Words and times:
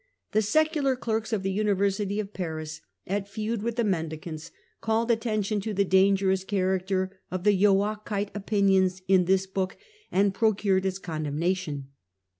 The 0.31 0.41
secular 0.41 0.95
clerks 0.95 1.31
of 1.31 1.43
the 1.43 1.51
University 1.51 2.19
of 2.19 2.33
Paris, 2.33 2.81
at 3.05 3.29
feud 3.29 3.61
with 3.61 3.75
the 3.75 3.83
Mendicants, 3.83 4.49
called 4.81 5.11
attention 5.11 5.61
to 5.61 5.75
the 5.75 5.85
dangerous 5.85 6.43
character 6.43 7.19
of 7.29 7.43
the" 7.43 7.53
Joachite" 7.61 8.31
opinions 8.35 9.03
in 9.07 9.25
this 9.25 9.45
book, 9.45 9.77
and 10.11 10.33
procured 10.33 10.87
its 10.87 10.97
condemnation. 10.97 11.89